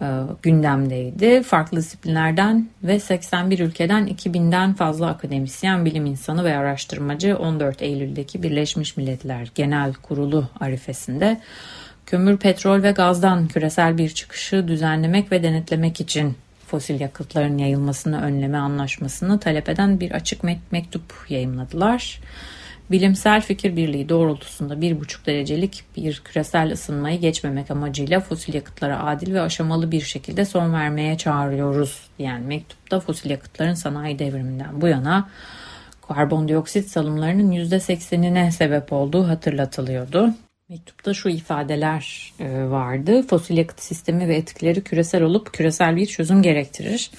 [0.02, 0.06] e,
[0.42, 1.42] gündemdeydi.
[1.42, 8.96] Farklı disiplinlerden ve 81 ülkeden 2000'den fazla akademisyen, bilim insanı ve araştırmacı 14 Eylül'deki Birleşmiş
[8.96, 11.40] Milletler Genel Kurulu arifesinde
[12.06, 18.58] kömür, petrol ve gazdan küresel bir çıkışı düzenlemek ve denetlemek için fosil yakıtların yayılmasını önleme
[18.58, 22.20] anlaşmasını talep eden bir açık mektup yayımladılar.
[22.90, 29.34] Bilimsel fikir birliği doğrultusunda bir buçuk derecelik bir küresel ısınmayı geçmemek amacıyla fosil yakıtlara adil
[29.34, 35.28] ve aşamalı bir şekilde son vermeye çağırıyoruz Yani mektupta fosil yakıtların sanayi devriminden bu yana
[36.08, 40.34] karbondioksit salımlarının %80'ine sebep olduğu hatırlatılıyordu.
[40.68, 43.22] Mektupta şu ifadeler e, vardı.
[43.22, 47.10] Fosil yakıt sistemi ve etkileri küresel olup küresel bir çözüm gerektirir.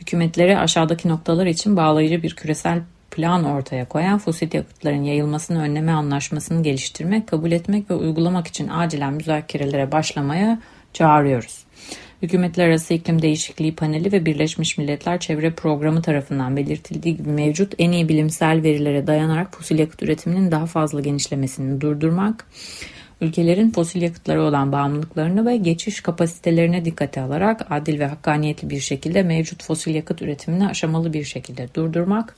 [0.00, 6.62] Hükümetlere aşağıdaki noktalar için bağlayıcı bir küresel plan ortaya koyan fosil yakıtların yayılmasını önleme anlaşmasını
[6.62, 10.60] geliştirmek, kabul etmek ve uygulamak için acilen müzakerelere başlamaya
[10.92, 11.64] çağırıyoruz.
[12.22, 17.92] Hükümetler Arası İklim Değişikliği Paneli ve Birleşmiş Milletler Çevre Programı tarafından belirtildiği gibi mevcut en
[17.92, 22.46] iyi bilimsel verilere dayanarak fosil yakıt üretiminin daha fazla genişlemesini durdurmak,
[23.20, 29.22] ülkelerin fosil yakıtlara olan bağımlılıklarını ve geçiş kapasitelerine dikkate alarak adil ve hakkaniyetli bir şekilde
[29.22, 32.36] mevcut fosil yakıt üretimini aşamalı bir şekilde durdurmak,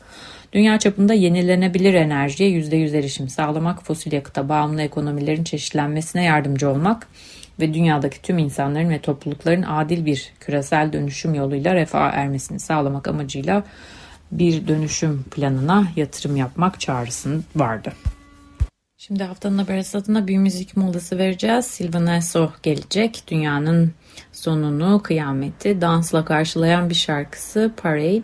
[0.53, 7.09] dünya çapında yenilenebilir enerjiye %100 erişim sağlamak, fosil yakıta bağımlı ekonomilerin çeşitlenmesine yardımcı olmak,
[7.63, 13.65] ve dünyadaki tüm insanların ve toplulukların adil bir küresel dönüşüm yoluyla refah ermesini sağlamak amacıyla
[14.33, 17.93] bir dönüşüm planına yatırım yapmak çağrısı vardı.
[18.99, 21.67] Şimdi haftanın haber esnasında bir müzik molası vereceğiz.
[21.67, 23.25] Silvan Esso gelecek.
[23.29, 23.93] Dünyanın
[24.33, 28.23] sonunu, kıyameti dansla karşılayan bir şarkısı Parade.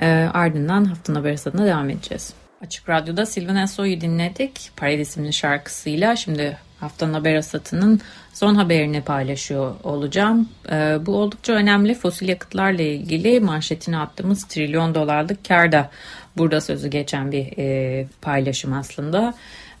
[0.00, 2.34] E, ardından haftanın haber esnasında devam edeceğiz.
[2.62, 4.70] Açık Radyo'da Silvan Esso'yu dinledik.
[4.76, 6.16] Parade isimli şarkısıyla.
[6.16, 8.00] Şimdi haftanın haber asatının
[8.32, 10.48] son haberini paylaşıyor olacağım.
[10.70, 15.90] Ee, bu oldukça önemli fosil yakıtlarla ilgili manşetini attığımız trilyon dolarlık karda
[16.36, 19.34] burada sözü geçen bir e, paylaşım aslında.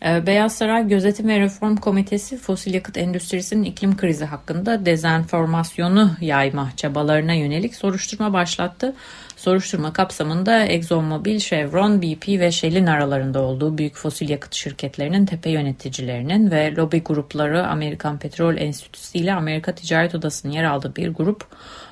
[0.04, 6.70] Ee, Beyaz Saray Gözetim ve Reform Komitesi fosil yakıt endüstrisinin iklim krizi hakkında dezenformasyonu yayma
[6.76, 8.94] çabalarına yönelik soruşturma başlattı.
[9.36, 16.50] Soruşturma kapsamında ExxonMobil, Chevron, BP ve Shell'in aralarında olduğu büyük fosil yakıt şirketlerinin tepe yöneticilerinin
[16.50, 21.46] ve lobi grupları Amerikan Petrol Enstitüsü ile Amerika Ticaret Odası'nın yer aldığı bir grup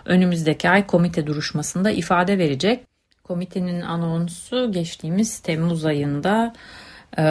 [0.04, 2.84] önümüzdeki ay komite duruşmasında ifade verecek.
[3.24, 6.52] Komitenin anonsu geçtiğimiz Temmuz ayında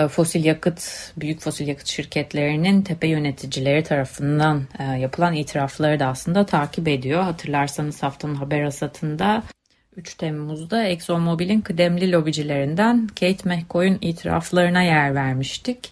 [0.10, 0.82] fosil yakıt,
[1.18, 7.22] büyük fosil yakıt şirketlerinin tepe yöneticileri tarafından e, yapılan itirafları da aslında takip ediyor.
[7.22, 9.44] Hatırlarsanız haftanın haber asatında
[9.96, 15.92] 3 Temmuz'da ExxonMobil'in kıdemli lobicilerinden Kate McCoy'un itiraflarına yer vermiştik.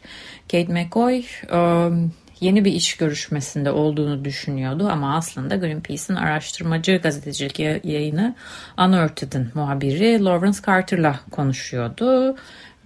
[0.51, 1.23] Kate McCoy
[1.53, 8.35] um, yeni bir iş görüşmesinde olduğunu düşünüyordu ama aslında Greenpeace'in araştırmacı gazetecilik yayını
[8.77, 12.35] Unearthed'ın muhabiri Lawrence Carter'la konuşuyordu.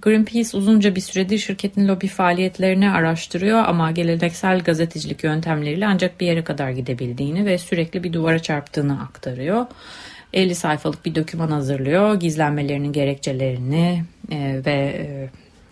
[0.02, 6.44] Greenpeace uzunca bir süredir şirketin lobi faaliyetlerini araştırıyor ama geleneksel gazetecilik yöntemleriyle ancak bir yere
[6.44, 9.66] kadar gidebildiğini ve sürekli bir duvara çarptığını aktarıyor.
[10.34, 12.16] 50 sayfalık bir doküman hazırlıyor.
[12.16, 15.30] Gizlenmelerinin gerekçelerini e, ve e,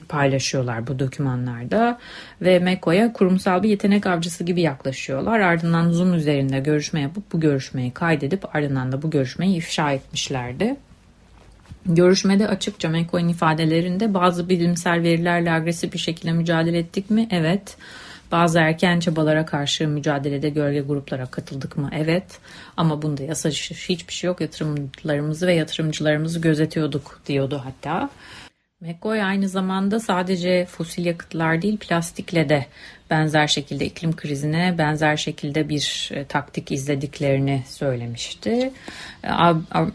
[0.09, 1.99] paylaşıyorlar bu dokümanlarda
[2.41, 5.39] ve Meko'ya kurumsal bir yetenek avcısı gibi yaklaşıyorlar.
[5.39, 10.75] Ardından Zoom üzerinde görüşme yapıp bu görüşmeyi kaydedip ardından da bu görüşmeyi ifşa etmişlerdi.
[11.85, 17.27] Görüşmede açıkça McCoy'un ifadelerinde bazı bilimsel verilerle agresif bir şekilde mücadele ettik mi?
[17.31, 17.77] Evet.
[18.31, 21.89] Bazı erken çabalara karşı mücadelede gölge gruplara katıldık mı?
[21.93, 22.39] Evet.
[22.77, 24.41] Ama bunda yasa hiçbir şey yok.
[24.41, 28.09] Yatırımlarımızı ve yatırımcılarımızı gözetiyorduk diyordu hatta.
[28.81, 32.65] McCoy aynı zamanda sadece fosil yakıtlar değil plastikle de
[33.09, 38.71] benzer şekilde iklim krizine benzer şekilde bir e, taktik izlediklerini söylemişti.
[39.23, 39.27] E,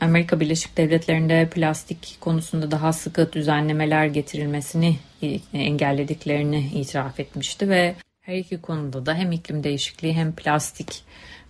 [0.01, 8.37] Amerika Birleşik Devletleri'nde plastik konusunda daha sıkı düzenlemeler getirilmesini e, engellediklerini itiraf etmişti ve her
[8.37, 11.05] iki konuda da hem iklim değişikliği hem plastik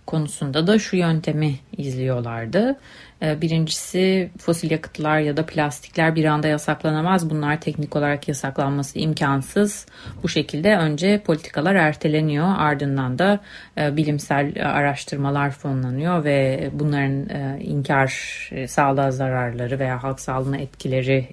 [0.05, 2.79] konusunda da şu yöntemi izliyorlardı.
[3.25, 7.29] Ee, birincisi fosil yakıtlar ya da plastikler bir anda yasaklanamaz.
[7.29, 9.85] Bunlar teknik olarak yasaklanması imkansız.
[10.23, 12.47] Bu şekilde önce politikalar erteleniyor.
[12.57, 13.39] Ardından da
[13.77, 18.11] bilimsel araştırmalar fonlanıyor ve bunların e, inkar
[18.51, 21.27] e, sağlığa zararları veya halk sağlığına etkileri,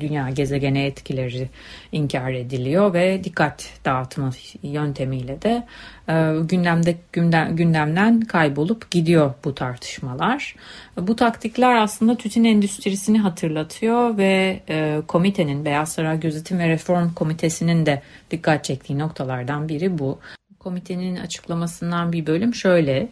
[0.00, 1.48] dünya gezegene etkileri
[1.92, 4.30] inkar ediliyor ve dikkat dağıtma
[4.62, 5.66] yöntemiyle de
[6.48, 10.54] gündemde gündem, gündemden kaybolup gidiyor bu tartışmalar.
[10.96, 17.86] Bu taktikler aslında tütün endüstrisini hatırlatıyor ve e, komitenin Beyaz Saray Gözetim ve Reform Komitesi'nin
[17.86, 20.18] de dikkat çektiği noktalardan biri bu.
[20.60, 23.08] Komitenin açıklamasından bir bölüm şöyle.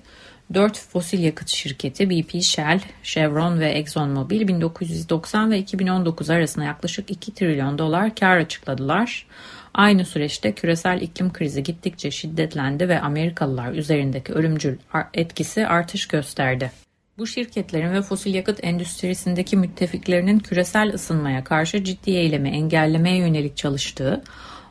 [0.54, 7.34] Dört fosil yakıt şirketi BP, Shell, Chevron ve ExxonMobil 1990 ve 2019 arasında yaklaşık 2
[7.34, 9.26] trilyon dolar kar açıkladılar.
[9.74, 14.76] Aynı süreçte küresel iklim krizi gittikçe şiddetlendi ve Amerikalılar üzerindeki ölümcül
[15.14, 16.72] etkisi artış gösterdi.
[17.18, 24.22] Bu şirketlerin ve fosil yakıt endüstrisindeki müttefiklerinin küresel ısınmaya karşı ciddi eylemi engellemeye yönelik çalıştığı,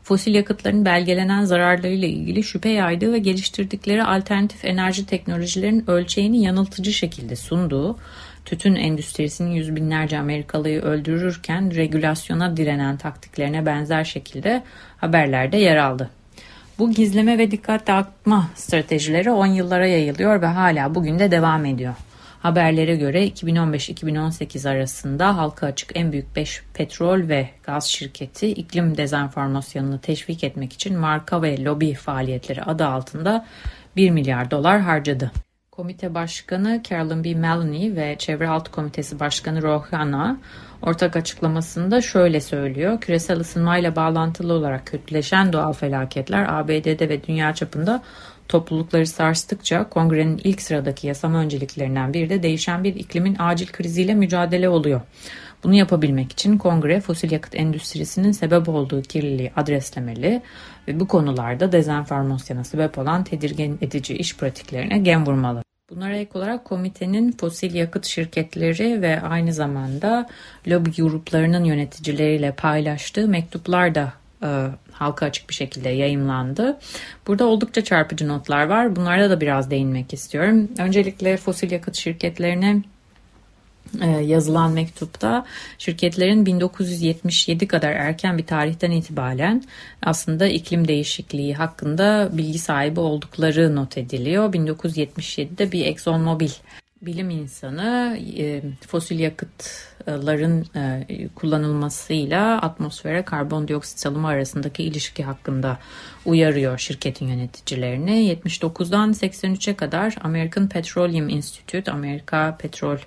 [0.08, 7.36] fosil yakıtların belgelenen zararlarıyla ilgili şüphe yaydığı ve geliştirdikleri alternatif enerji teknolojilerin ölçeğini yanıltıcı şekilde
[7.36, 7.98] sunduğu,
[8.46, 14.63] tütün endüstrisinin yüz binlerce Amerikalıyı öldürürken regülasyona direnen taktiklerine benzer şekilde
[14.98, 16.10] haberlerde yer aldı.
[16.80, 21.93] Bu gizleme ve dikkat dağıtma stratejileri 10 yıllara yayılıyor ve hala bugün de devam ediyor.
[22.39, 30.02] Haberlere göre 2015-2018 arasında halka açık en büyük 5 petrol ve gaz şirketi iklim dezenformasyonunu
[30.02, 33.45] teşvik etmek için marka ve lobi faaliyetleri adı altında
[33.95, 35.32] 1 milyar dolar harcadı.
[35.71, 37.36] Komite Başkanı Carolyn B.
[37.36, 40.38] Maloney ve Çevre Alt Komitesi Başkanı Rohana
[40.82, 43.02] ortak açıklamasında şöyle söylüyor.
[43.02, 48.04] Küresel ısınmayla bağlantılı olarak kötüleşen doğal felaketler ABD'de ve dünya çapında
[48.50, 54.70] toplulukları sarstıkça kongrenin ilk sıradaki yasama önceliklerinden biri de değişen bir iklimin acil kriziyle mücadele
[54.70, 55.02] oluyor.
[55.64, 60.42] Bunu yapabilmek için kongre fosil yakıt endüstrisinin sebep olduğu kirliliği adreslemeli
[60.88, 65.64] ve bu konularda dezenformasyona sebep olan tedirgin edici iş pratiklerine gem vurmalı.
[65.90, 70.28] Bunlara ek olarak komitenin fosil yakıt şirketleri ve aynı zamanda
[70.68, 76.80] lobi gruplarının yöneticileriyle paylaştığı mektuplar da e, halka açık bir şekilde yayımlandı.
[77.28, 78.95] Burada oldukça çarpıcı notlar var.
[78.95, 80.67] Bunlara da biraz değinmek istiyorum.
[80.78, 82.82] Öncelikle fosil yakıt şirketlerine
[84.02, 85.45] e, yazılan mektupta
[85.78, 89.63] şirketlerin 1977 kadar erken bir tarihten itibaren
[90.02, 94.54] aslında iklim değişikliği hakkında bilgi sahibi oldukları not ediliyor.
[94.54, 96.52] 1977'de bir ExxonMobil
[97.02, 99.19] bilim insanı e, fosil
[100.06, 105.78] yakıtların e, kullanılmasıyla atmosfere karbondioksit salımı arasındaki ilişki hakkında
[106.26, 108.38] uyarıyor şirketin yöneticilerini.
[108.44, 112.98] 79'dan 83'e kadar American Petroleum Institute, Amerika Petrol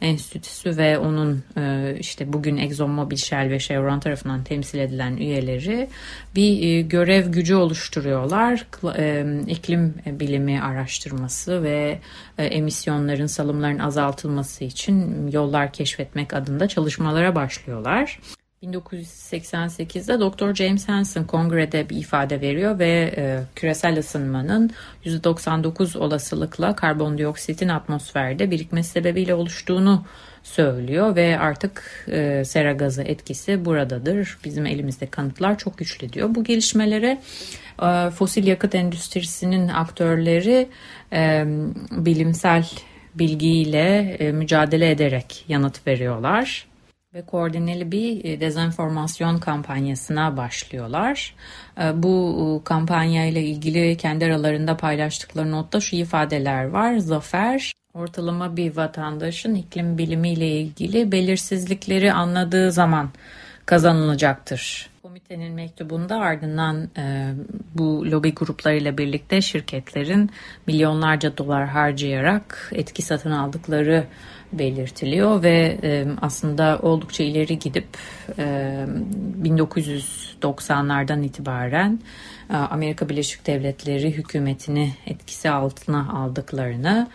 [0.00, 5.88] Enstitüsü ve onun e, işte bugün ExxonMobil, Shell ve Chevron tarafından temsil edilen üyeleri
[6.34, 8.66] bir görev gücü oluşturuyorlar.
[9.48, 11.98] İklim bilimi araştırması ve
[12.38, 18.18] emisyonların, salımların azaltılması için yollar keşfetmek adında çalışmalara başlıyorlar.
[18.62, 20.54] 1988'de Dr.
[20.54, 24.70] James Hansen kongrede bir ifade veriyor ve e, küresel ısınmanın
[25.04, 30.04] %99 olasılıkla karbondioksitin atmosferde birikmesi sebebiyle oluştuğunu
[30.42, 34.38] söylüyor ve artık e, sera gazı etkisi buradadır.
[34.44, 36.34] Bizim elimizde kanıtlar çok güçlü diyor.
[36.34, 37.20] Bu gelişmelere
[37.82, 40.68] e, fosil yakıt endüstrisinin aktörleri
[41.12, 41.44] e,
[41.90, 42.66] bilimsel
[43.18, 46.66] bilgiyle e, mücadele ederek yanıt veriyorlar
[47.14, 51.34] ve koordineli bir e, dezenformasyon kampanyasına başlıyorlar.
[51.80, 56.96] E, bu kampanya ile ilgili kendi aralarında paylaştıkları notta şu ifadeler var.
[56.96, 63.10] Zafer ortalama bir vatandaşın iklim bilimiyle ilgili belirsizlikleri anladığı zaman
[63.66, 64.90] kazanılacaktır.
[65.28, 67.34] Komitenin mektubunda ardından e,
[67.74, 70.30] bu lobi gruplarıyla birlikte şirketlerin
[70.66, 74.06] milyonlarca dolar harcayarak etki satın aldıkları
[74.52, 77.86] belirtiliyor ve e, aslında oldukça ileri gidip
[78.38, 78.42] e,
[79.42, 82.00] 1990'lardan itibaren
[82.50, 87.08] e, Amerika Birleşik Devletleri hükümetini etkisi altına aldıklarını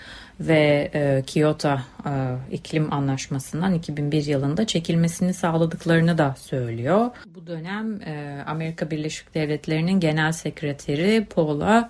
[0.48, 1.70] ve e, Kyoto
[2.06, 2.12] e,
[2.52, 7.10] iklim anlaşmasından 2001 yılında çekilmesini sağladıklarını da söylüyor.
[7.36, 11.90] Bu dönem e, Amerika Birleşik Devletleri'nin genel sekreteri Paula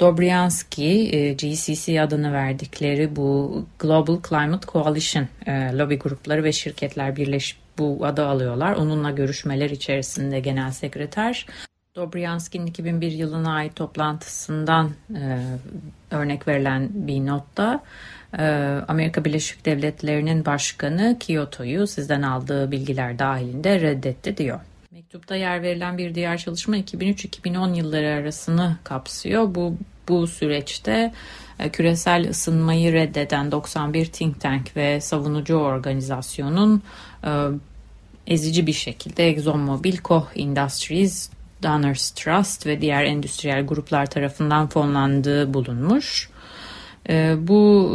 [0.00, 7.58] Dobryansky, e, GCC adını verdikleri bu Global Climate Coalition e, lobi grupları ve şirketler birleşip
[7.78, 8.72] bu adı alıyorlar.
[8.72, 11.46] Onunla görüşmeler içerisinde genel sekreter
[11.96, 15.40] Dobryanski'nin 2001 yılına ait toplantısından e,
[16.10, 17.82] örnek verilen bir notta
[18.38, 18.44] e,
[18.88, 24.60] Amerika Birleşik Devletleri'nin başkanı Kyoto'yu sizden aldığı bilgiler dahilinde reddetti diyor.
[24.90, 29.54] Mektupta yer verilen bir diğer çalışma 2003-2010 yılları arasını kapsıyor.
[29.54, 29.76] Bu
[30.08, 31.12] bu süreçte
[31.58, 36.82] e, küresel ısınmayı reddeden 91 think tank ve savunucu organizasyonun
[37.24, 37.30] e,
[38.26, 41.30] ezici bir şekilde ExxonMobil, Koch Industries,
[41.62, 46.30] Donors Trust ve diğer endüstriyel gruplar tarafından fonlandığı bulunmuş.
[47.08, 47.86] E, bu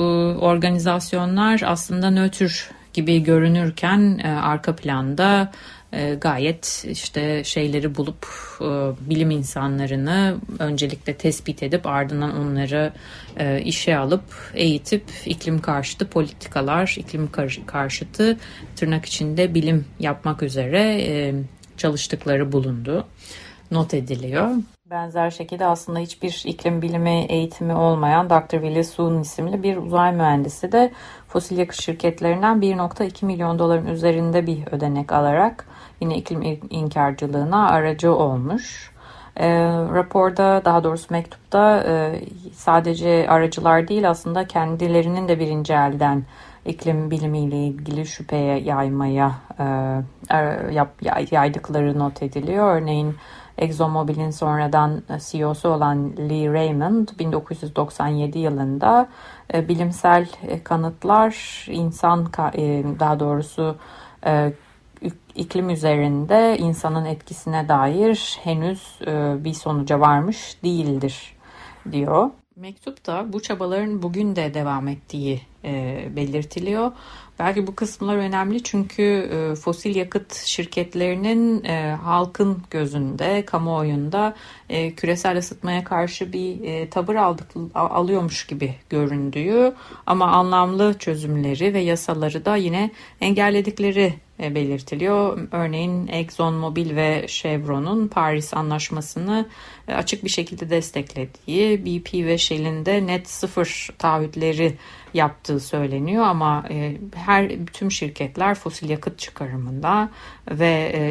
[0.41, 5.51] organizasyonlar aslında nötr gibi görünürken arka planda
[5.93, 8.27] e, gayet işte şeyleri bulup
[8.61, 8.65] e,
[9.09, 12.93] bilim insanlarını öncelikle tespit edip ardından onları
[13.37, 17.29] e, işe alıp eğitip iklim karşıtı politikalar, iklim
[17.65, 18.37] karşıtı
[18.75, 21.33] tırnak içinde bilim yapmak üzere e,
[21.77, 23.07] çalıştıkları bulundu.
[23.71, 24.49] Not ediliyor.
[24.89, 28.51] Benzer şekilde aslında hiçbir iklim bilimi eğitimi olmayan Dr.
[28.51, 30.91] Willie Soon isimli bir uzay mühendisi de
[31.27, 35.67] fosil yakıt şirketlerinden 1.2 milyon doların üzerinde bir ödenek alarak
[36.01, 38.91] yine iklim inkarcılığına aracı olmuş.
[39.37, 42.21] E, raporda daha doğrusu mektupta e,
[42.53, 46.23] sadece aracılar değil aslında kendilerinin de birinci elden
[46.65, 49.63] iklim bilimiyle ilgili şüpheye yaymaya e,
[50.29, 50.89] er, yap,
[51.31, 52.75] yaydıkları not ediliyor.
[52.75, 53.15] Örneğin
[53.57, 59.07] ExxonMobil'in sonradan CEO'su olan Lee Raymond 1997 yılında
[59.53, 60.29] e, bilimsel
[60.63, 63.75] kanıtlar insan e, daha doğrusu
[64.25, 64.53] e,
[65.35, 71.35] iklim üzerinde insanın etkisine dair henüz e, bir sonuca varmış değildir
[71.91, 72.29] diyor.
[72.55, 76.91] Mektupta bu çabaların bugün de devam ettiği e, belirtiliyor.
[77.39, 84.35] Belki bu kısımlar önemli çünkü e, fosil yakıt şirketlerinin e, halkın gözünde, kamuoyunda
[84.69, 89.73] e, küresel ısıtmaya karşı bir tavır aldık, alıyormuş gibi göründüğü
[90.05, 95.39] ama anlamlı çözümleri ve yasaları da yine engelledikleri belirtiliyor.
[95.51, 99.49] Örneğin ExxonMobil ve Chevron'un Paris Anlaşması'nı
[99.87, 104.77] e, açık bir şekilde desteklediği, BP ve Shell'in de net sıfır taahhütleri
[105.13, 110.09] yaptığı söyleniyor ama e, her tüm şirketler fosil yakıt çıkarımında
[110.51, 110.67] ve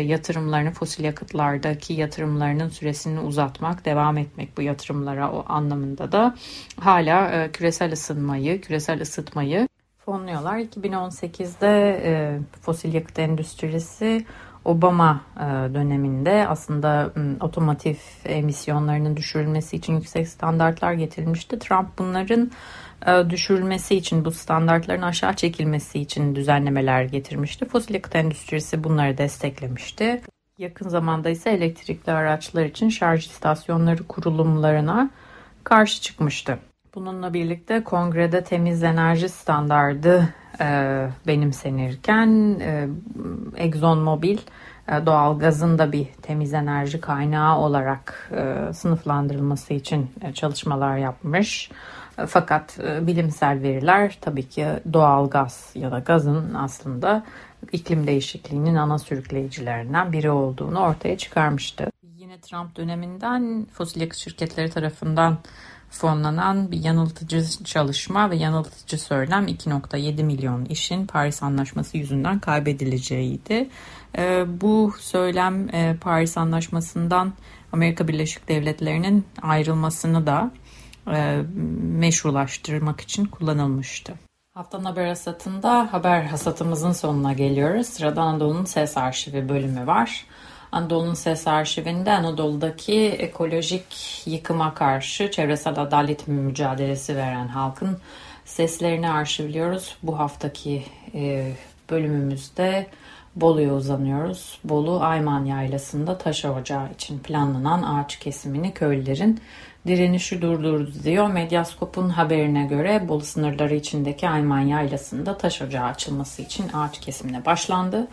[0.07, 6.37] yatırımlarını fosil yakıtlardaki yatırımlarının süresini uzatmak, devam etmek bu yatırımlara o anlamında da
[6.81, 9.70] hala küresel ısınmayı, küresel ısıtmayı
[10.11, 10.59] fonluyorlar.
[10.59, 14.27] 2018'de e, fosil yakıt endüstrisi
[14.65, 15.41] Obama e,
[15.75, 17.95] döneminde aslında e, otomotiv
[18.25, 21.59] emisyonlarının düşürülmesi için yüksek standartlar getirilmişti.
[21.59, 22.51] Trump bunların
[23.07, 27.65] e, düşürülmesi için bu standartların aşağı çekilmesi için düzenlemeler getirmişti.
[27.65, 30.21] Fosil yakıt endüstrisi bunları desteklemişti.
[30.59, 35.11] Yakın zamanda ise elektrikli araçlar için şarj istasyonları kurulumlarına
[35.65, 36.59] karşı çıkmıştı.
[36.95, 40.29] Bununla birlikte kongrede temiz enerji standardı
[40.61, 42.89] e, benimsenirken e,
[43.57, 44.39] ExxonMobil
[44.89, 51.71] e, doğalgazın da bir temiz enerji kaynağı olarak e, sınıflandırılması için e, çalışmalar yapmış.
[52.19, 57.25] E, fakat e, bilimsel veriler tabii ki doğalgaz ya da gazın aslında
[57.73, 61.91] iklim değişikliğinin ana sürükleyicilerinden biri olduğunu ortaya çıkarmıştı.
[62.17, 65.39] Yine Trump döneminden fosil yakıt şirketleri tarafından
[65.91, 73.69] fonlanan bir yanıltıcı çalışma ve yanıltıcı söylem 2.7 milyon işin Paris Anlaşması yüzünden kaybedileceğiydi.
[74.19, 77.33] E, bu söylem e, Paris Anlaşması'ndan
[77.73, 80.51] Amerika Birleşik Devletleri'nin ayrılmasını da
[81.13, 81.43] e,
[81.83, 84.15] meşrulaştırmak için kullanılmıştı.
[84.55, 87.87] Haftanın haber hasatında haber hasatımızın sonuna geliyoruz.
[87.87, 90.27] Sırada Anadolu'nun ses arşivi bölümü var.
[90.73, 97.99] Anadolu'nun Ses Arşivinde Anadolu'daki ekolojik yıkıma karşı çevresel adalet mücadelesi veren halkın
[98.45, 99.97] seslerini arşivliyoruz.
[100.03, 101.53] Bu haftaki e,
[101.91, 102.87] bölümümüzde
[103.37, 104.59] Bolu'ya uzanıyoruz.
[104.65, 109.41] Bolu Ayman Yaylası'nda taş ocağı için planlanan ağaç kesimini köylülerin
[109.87, 111.31] direnişi durdurdu diyor.
[111.31, 118.09] Medyaskop'un haberine göre Bolu sınırları içindeki Ayman Yaylası'nda taş ocağı açılması için ağaç kesimine başlandı.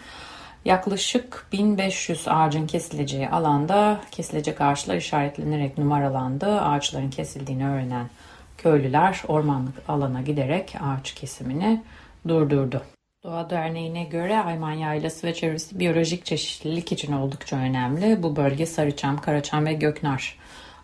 [0.67, 6.61] Yaklaşık 1500 ağacın kesileceği alanda kesilecek ağaçlar işaretlenerek numaralandı.
[6.61, 8.09] Ağaçların kesildiğini öğrenen
[8.57, 11.83] köylüler ormanlık alana giderek ağaç kesimini
[12.27, 12.81] durdurdu.
[13.23, 18.23] Doğa Derneği'ne göre Ayman Yaylası ve çevresi biyolojik çeşitlilik için oldukça önemli.
[18.23, 20.37] Bu bölge Sarıçam, Karaçam ve Göknar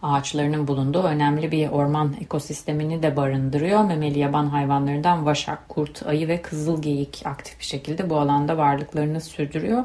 [0.04, 3.84] ağaçlarının bulunduğu önemli bir orman ekosistemini de barındırıyor.
[3.84, 9.22] Memeli yaban hayvanlarından vaşak, kurt, ayı ve kızıl geyik aktif bir şekilde bu alanda varlıklarını
[9.22, 9.84] sürdürüyor.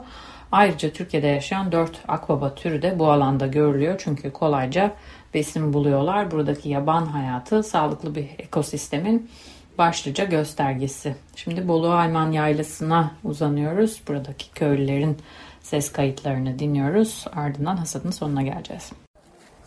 [0.53, 3.95] Ayrıca Türkiye'de yaşayan 4 akbaba türü de bu alanda görülüyor.
[3.99, 4.95] Çünkü kolayca
[5.35, 6.31] besin buluyorlar.
[6.31, 9.31] Buradaki yaban hayatı sağlıklı bir ekosistemin
[9.79, 11.17] başlıca göstergesi.
[11.37, 14.03] Şimdi Bolu Ayman Yaylası'na uzanıyoruz.
[14.09, 15.19] Buradaki köylülerin
[15.61, 17.25] ses kayıtlarını dinliyoruz.
[17.37, 18.93] Ardından hasadın sonuna geleceğiz.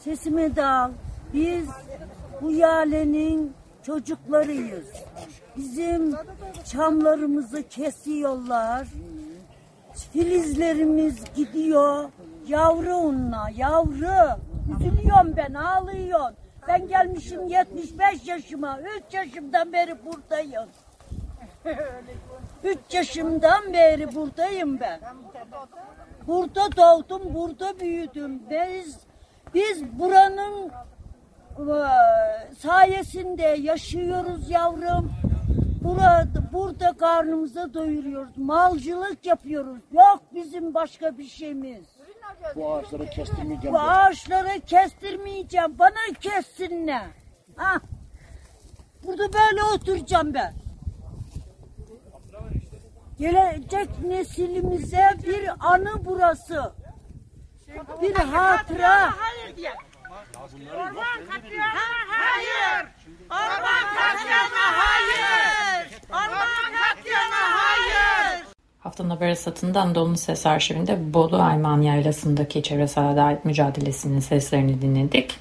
[0.04, 0.92] Sesimi dal.
[1.34, 1.70] Biz
[2.42, 4.88] bu yalenin çocuklarıyız.
[5.58, 6.16] Bizim
[6.66, 8.88] çamlarımızı kesiyorlar.
[10.14, 12.10] Filizlerimiz gidiyor.
[12.48, 14.40] Yavru onunla, yavru.
[14.76, 16.36] Üzülüyorum ben, ağlıyorum.
[16.68, 18.80] Ben gelmişim 75 yaşıma.
[19.08, 20.70] 3 yaşımdan beri buradayım.
[22.64, 25.00] 3 yaşımdan beri buradayım ben.
[26.28, 28.42] Burada doğdum, burada büyüdüm.
[28.50, 29.11] Biz
[29.54, 30.72] biz buranın
[31.60, 31.74] e,
[32.58, 35.12] sayesinde yaşıyoruz yavrum.
[35.84, 38.38] Burada, burada karnımıza doyuruyoruz.
[38.38, 39.80] Malcılık yapıyoruz.
[39.92, 41.86] Yok bizim başka bir şeyimiz.
[42.56, 43.74] Bu ağaçları kestirmeyeceğim.
[43.74, 45.80] Bu ağaçları kestirmeyeceğim.
[45.80, 47.06] Bana kessinler.
[47.56, 47.82] Ha.
[49.04, 50.54] Burada böyle oturacağım ben.
[53.20, 56.72] Gelecek nesilimize bir anı burası.
[58.02, 59.14] Bir hatıra.
[60.76, 60.96] Orman
[61.30, 62.88] katliamına hayır.
[63.30, 65.88] Orman katliamına hayır.
[66.10, 68.44] Orman katliamına hayır.
[68.80, 75.36] Haftanın haber hasatında Anadolu'nun Ses Arşivinde Bolu Ayman Yaylası'ndaki çevresel adalet mücadelesinin seslerini dinledik.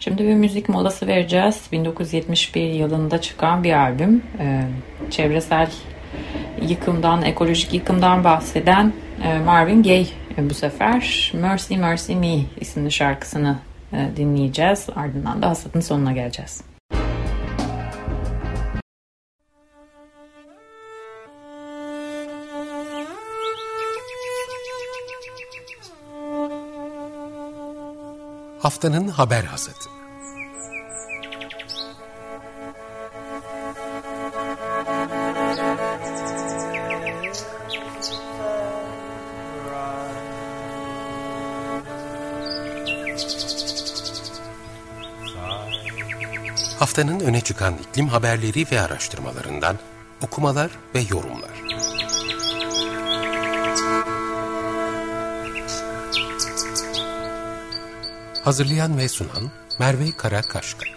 [0.00, 1.68] Şimdi bir müzik molası vereceğiz.
[1.72, 4.22] 1971 yılında çıkan bir albüm.
[4.38, 4.62] Ee,
[5.10, 5.70] çevresel
[6.62, 8.92] yıkımdan, ekolojik yıkımdan bahseden
[9.24, 10.06] e, Marvin Gaye
[10.38, 13.58] bu sefer Mercy Mercy Me isimli şarkısını
[13.92, 14.86] e, dinleyeceğiz.
[14.96, 16.62] Ardından da hasatın sonuna geleceğiz.
[28.60, 29.95] Haftanın haber hasatı.
[46.96, 49.76] Haftanın öne çıkan iklim haberleri ve araştırmalarından
[50.22, 51.50] okumalar ve yorumlar.
[58.44, 60.95] Hazırlayan ve sunan Merve Karakaşka